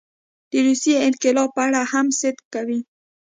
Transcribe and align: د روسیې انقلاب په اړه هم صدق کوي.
د 0.51 0.53
روسیې 0.67 0.95
انقلاب 1.07 1.49
په 1.55 1.61
اړه 1.67 1.81
هم 1.91 2.07
صدق 2.19 2.45
کوي. 2.53 2.79